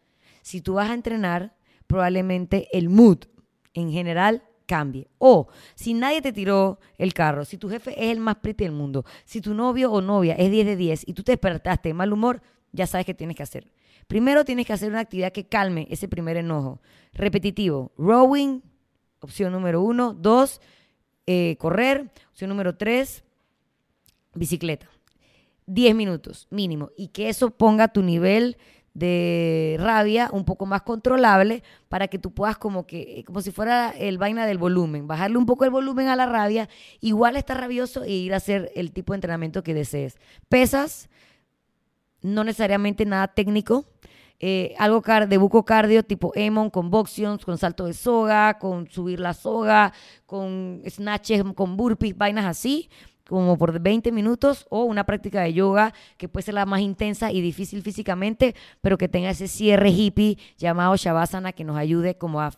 si 0.43 0.61
tú 0.61 0.75
vas 0.75 0.91
a 0.91 0.95
entrenar, 0.95 1.57
probablemente 1.87 2.69
el 2.73 2.89
mood 2.89 3.25
en 3.73 3.91
general 3.91 4.43
cambie. 4.67 5.09
O 5.19 5.49
si 5.75 5.95
nadie 5.95 6.23
te 6.23 6.33
tiró 6.33 6.79
el 6.99 7.15
carro, 7.15 7.45
si 7.45 7.59
tu 7.59 7.69
jefe 7.69 7.93
es 7.93 8.11
el 8.11 8.21
más 8.21 8.37
pretty 8.37 8.65
del 8.65 8.73
mundo, 8.73 9.05
si 9.25 9.41
tu 9.41 9.55
novio 9.55 9.93
o 9.93 10.01
novia 10.01 10.35
es 10.35 10.51
10 10.51 10.67
de 10.67 10.77
10 10.77 11.09
y 11.09 11.13
tú 11.15 11.23
te 11.23 11.33
despertaste 11.33 11.91
de 11.91 11.95
mal 11.95 12.13
humor, 12.13 12.43
ya 12.73 12.87
sabes 12.87 13.07
qué 13.07 13.15
tienes 13.15 13.37
que 13.37 13.43
hacer. 13.43 13.71
Primero 14.07 14.45
tienes 14.45 14.67
que 14.67 14.73
hacer 14.73 14.91
una 14.91 15.01
actividad 15.01 15.33
que 15.33 15.47
calme 15.47 15.87
ese 15.91 16.09
primer 16.09 16.37
enojo. 16.37 16.81
Repetitivo. 17.13 17.93
Rowing, 17.97 18.61
opción 19.21 19.53
número 19.53 19.81
uno. 19.81 20.13
Dos, 20.13 20.61
eh, 21.27 21.57
correr. 21.59 22.11
Opción 22.31 22.51
número 22.51 22.77
tres, 22.77 23.25
bicicleta. 24.35 24.89
Diez 25.67 25.95
minutos 25.95 26.47
mínimo. 26.51 26.91
Y 26.97 27.09
que 27.09 27.29
eso 27.29 27.51
ponga 27.51 27.89
tu 27.89 28.03
nivel 28.03 28.59
de 28.95 29.77
rabia 29.81 30.31
un 30.33 30.45
poco 30.45 30.67
más 30.67 30.83
controlable 30.83 31.63
para 31.89 32.07
que 32.09 32.19
tú 32.19 32.33
puedas 32.33 32.57
como 32.57 32.87
que, 32.87 33.25
como 33.27 33.41
si 33.43 33.51
fuera 33.51 33.91
el 33.91 34.19
vaina 34.19 34.47
del 34.47 34.59
volumen, 34.59 35.09
bajarle 35.09 35.37
un 35.37 35.47
poco 35.47 35.65
el 35.65 35.71
volumen 35.71 36.09
a 36.09 36.17
la 36.17 36.27
rabia, 36.27 36.69
igual 37.01 37.37
estar 37.37 37.61
rabioso 37.61 38.05
e 38.05 38.13
ir 38.13 38.33
a 38.35 38.39
hacer 38.39 38.71
el 38.77 38.93
tipo 38.93 39.13
de 39.13 39.17
entrenamiento 39.17 39.65
que 39.65 39.75
desees. 39.75 40.17
Pesas, 40.49 41.11
no 42.23 42.45
necesariamente 42.45 43.05
nada 43.05 43.29
técnico, 43.29 43.85
eh, 44.39 44.75
algo 44.79 45.03
de 45.29 45.37
buco 45.39 45.65
cardio 45.65 46.03
tipo 46.05 46.33
Emon 46.35 46.71
con 46.71 46.91
boxions, 46.91 47.45
con 47.45 47.59
salto 47.59 47.87
de 47.87 47.95
soga, 47.95 48.59
con 48.59 48.89
subir 48.91 49.19
la 49.19 49.35
soga, 49.35 49.93
con 50.27 50.83
snatches, 50.89 51.43
con 51.55 51.77
burpees, 51.77 52.17
vainas 52.17 52.45
así 52.45 52.89
como 53.29 53.57
por 53.57 53.79
20 53.79 54.13
minutos 54.13 54.67
o 54.71 54.85
una 54.85 55.05
práctica 55.05 55.43
de 55.43 55.53
yoga 55.55 55.95
que 56.17 56.29
puede 56.29 56.45
ser 56.45 56.55
la 56.55 56.67
más 56.67 56.81
intensa 56.81 57.33
y 57.33 57.41
difícil 57.41 57.83
físicamente, 57.83 58.55
pero 58.81 58.99
que 58.99 59.09
tenga 59.09 59.31
ese 59.31 59.49
cierre 59.49 59.91
hippie 59.91 60.39
llamado 60.59 60.97
Shavasana 60.97 61.53
que 61.53 61.65
nos 61.65 61.77
ayude 61.77 62.17
como 62.17 62.41
a 62.41 62.51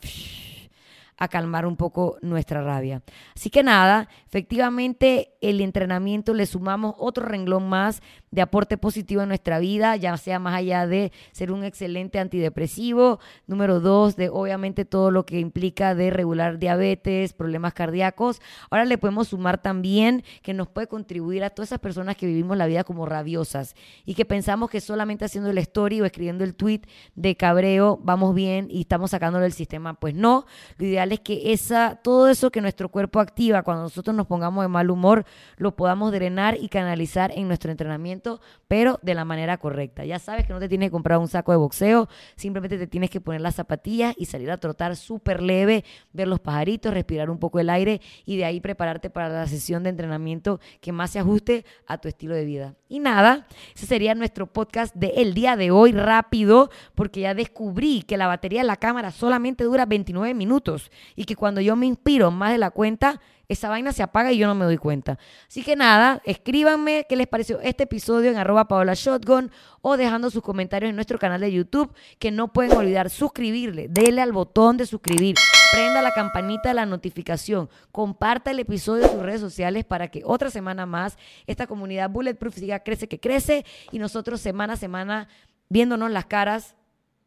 a 1.17 1.29
calmar 1.29 1.67
un 1.67 1.77
poco 1.77 2.19
nuestra 2.23 2.63
rabia. 2.63 3.03
Así 3.35 3.51
que 3.51 3.63
nada, 3.63 4.09
efectivamente 4.27 5.33
el 5.41 5.61
entrenamiento 5.61 6.35
le 6.35 6.47
sumamos 6.47 6.95
otro 6.99 7.25
renglón 7.27 7.69
más 7.69 8.03
de 8.31 8.43
aporte 8.43 8.77
positivo 8.77 9.23
en 9.23 9.29
nuestra 9.29 9.59
vida, 9.59 9.97
ya 9.97 10.17
sea 10.19 10.39
más 10.39 10.55
allá 10.55 10.87
de 10.87 11.13
ser 11.33 11.53
un 11.53 11.65
excelente 11.65 12.19
antidepresivo, 12.19 13.19
número 13.47 13.81
dos, 13.81 14.17
de 14.17 14.29
obviamente 14.29 14.85
todo 14.85 15.11
lo 15.11 15.25
que 15.25 15.41
implica 15.41 15.95
de 15.95 16.11
regular 16.11 16.59
diabetes, 16.59 17.33
problemas 17.33 17.73
cardíacos. 17.73 18.43
Ahora 18.71 18.85
le 18.85 18.99
podemos 18.99 19.29
sumar 19.29 19.63
también 19.63 20.23
que 20.43 20.53
nos 20.53 20.69
puede 20.69 20.87
contribuir 20.87 21.45
a 21.45 21.51
todas 21.51 21.71
esas 21.71 21.79
personas 21.79 22.17
que 22.17 22.27
vivimos 22.27 22.57
la 22.57 22.67
vida 22.67 22.85
como 22.85 23.07
rabiosas 23.07 23.75
y 24.05 24.15
que 24.15 24.25
pensamos 24.27 24.69
que 24.69 24.81
solamente 24.81 25.25
haciendo 25.25 25.51
el 25.51 25.59
story 25.59 26.01
o 26.01 26.05
escribiendo 26.05 26.45
el 26.45 26.55
tweet 26.55 26.83
de 27.15 27.37
cabreo 27.37 27.99
vamos 28.03 28.35
bien 28.35 28.69
y 28.71 28.83
estamos 28.83 29.13
sacándolo 29.13 29.45
del 29.45 29.53
sistema. 29.53 29.95
Pues 29.95 30.15
no, 30.15 30.45
lo 30.77 30.87
ideal 30.87 31.06
es 31.13 31.21
que 31.21 31.53
esa, 31.53 31.97
todo 32.03 32.29
eso 32.29 32.51
que 32.51 32.61
nuestro 32.61 32.89
cuerpo 32.89 33.21
activa 33.21 33.63
cuando 33.63 33.85
nosotros 33.85 34.15
nos 34.15 34.27
pongamos 34.27 34.65
de 34.65 34.69
mal 34.69 34.91
humor, 34.91 35.25
lo 35.57 35.77
podamos 35.77 36.13
drenar 36.13 36.57
y 36.61 36.69
canalizar 36.69 37.33
en 37.35 37.49
nuestro 37.49 37.71
entrenamiento, 37.71 38.41
pero 38.69 38.99
de 39.03 39.15
la 39.15 39.25
manera 39.25 39.59
correcta. 39.59 40.05
Ya 40.05 40.19
sabes 40.19 40.47
que 40.47 40.53
no 40.53 40.59
te 40.59 40.69
tienes 40.69 40.89
que 40.89 40.93
comprar 40.93 41.19
un 41.19 41.29
saco 41.29 41.53
de 41.53 41.59
boxeo, 41.59 42.09
simplemente 42.37 42.79
te 42.79 42.87
tienes 42.87 43.11
que 43.11 43.21
poner 43.21 43.41
las 43.41 43.57
zapatillas 43.57 44.15
y 44.17 44.27
salir 44.27 44.51
a 44.51 44.59
trotar 44.59 44.97
súper 44.97 45.43
leve, 45.43 45.85
ver 46.13 46.29
los 46.29 46.41
pajaritos, 46.41 46.93
respirar 46.93 47.31
un 47.31 47.39
poco 47.39 47.61
el 47.61 47.71
aire 47.71 48.01
y 48.25 48.37
de 48.37 48.45
ahí 48.45 48.61
prepararte 48.61 49.11
para 49.11 49.29
la 49.29 49.47
sesión 49.47 49.83
de 49.83 49.91
entrenamiento 49.91 50.61
que 50.81 50.93
más 50.93 51.11
se 51.11 51.19
ajuste 51.19 51.65
a 51.87 51.99
tu 51.99 52.09
estilo 52.09 52.35
de 52.35 52.45
vida. 52.45 52.75
Y 52.89 53.01
nada, 53.01 53.47
ese 53.75 53.87
sería 53.87 54.15
nuestro 54.15 54.47
podcast 54.47 54.95
del 54.95 55.35
día 55.35 55.57
de 55.57 55.71
hoy 55.71 55.93
rápido, 55.93 56.71
porque 56.95 57.21
ya 57.21 57.35
descubrí 57.35 58.03
que 58.03 58.17
la 58.17 58.27
batería 58.27 58.61
de 58.61 58.67
la 58.67 58.77
cámara 58.77 59.11
solamente 59.11 59.65
dura 59.65 59.87
29 59.87 60.35
minutos 60.35 60.91
y 61.15 61.25
que 61.25 61.37
cuando 61.37 61.61
yo 61.61 61.76
me 61.76 61.87
inspiro 61.87 62.31
más 62.31 62.53
de 62.53 62.59
la 62.59 62.71
cuenta, 62.71 63.21
esa 63.49 63.69
vaina 63.69 63.93
se 63.93 64.03
apaga 64.03 64.33
y 64.33 64.38
yo 64.38 64.47
no 64.47 64.55
me 64.55 64.65
doy 64.65 64.76
cuenta. 64.76 65.19
Así 65.47 65.62
que 65.62 65.76
nada, 65.76 66.21
escríbanme 66.25 67.07
qué 67.09 67.17
les 67.17 67.26
pareció 67.26 67.61
este 67.61 67.85
episodio 67.85 68.31
en 68.31 68.37
arroba 68.37 68.67
Paola 68.67 68.95
Shotgun 68.95 69.50
o 69.83 69.97
dejando 69.97 70.31
sus 70.31 70.43
comentarios 70.43 70.91
en 70.91 70.97
nuestro 70.97 71.19
canal 71.19 71.41
de 71.41 71.53
YouTube, 71.53 71.95
que 72.19 72.31
no 72.31 72.53
pueden 72.53 72.76
olvidar 72.76 73.09
suscribirle, 73.09 73.88
dele 73.88 74.21
al 74.21 74.33
botón 74.33 74.76
de 74.76 74.87
suscribir, 74.87 75.37
prenda 75.73 76.02
la 76.02 76.11
campanita 76.11 76.71
de 76.71 76.75
la 76.75 76.87
notificación, 76.87 77.69
comparta 77.93 78.50
el 78.50 78.59
episodio 78.59 79.04
en 79.04 79.13
sus 79.13 79.23
redes 79.23 79.41
sociales 79.41 79.85
para 79.85 80.09
que 80.09 80.23
otra 80.25 80.50
semana 80.50 80.87
más 80.87 81.17
esta 81.47 81.67
comunidad 81.67 82.11
Bulletproof 82.11 82.56
siga 82.56 82.80
crece 82.80 83.09
que 83.09 83.21
crece 83.21 83.65
y 83.93 83.99
nosotros 83.99 84.41
semana 84.41 84.73
a 84.73 84.76
semana 84.76 85.28
viéndonos 85.69 86.11
las 86.11 86.26
caras 86.26 86.75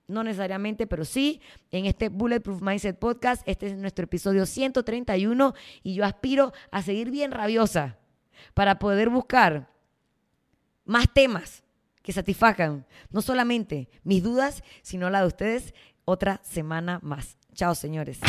no 0.09 0.23
necesariamente, 0.23 0.87
pero 0.87 1.05
sí, 1.05 1.41
en 1.71 1.85
este 1.85 2.09
Bulletproof 2.09 2.61
Mindset 2.61 2.97
Podcast. 2.97 3.43
Este 3.45 3.67
es 3.67 3.77
nuestro 3.77 4.05
episodio 4.05 4.45
131 4.45 5.53
y 5.83 5.93
yo 5.93 6.05
aspiro 6.05 6.51
a 6.71 6.81
seguir 6.81 7.11
bien 7.11 7.31
rabiosa 7.31 7.97
para 8.53 8.79
poder 8.79 9.09
buscar 9.09 9.69
más 10.85 11.05
temas 11.13 11.63
que 12.01 12.11
satisfagan 12.11 12.85
no 13.11 13.21
solamente 13.21 13.89
mis 14.03 14.23
dudas, 14.23 14.63
sino 14.81 15.09
la 15.09 15.21
de 15.21 15.27
ustedes 15.27 15.73
otra 16.05 16.41
semana 16.43 16.99
más. 17.03 17.37
Chao, 17.53 17.75
señores. 17.75 18.19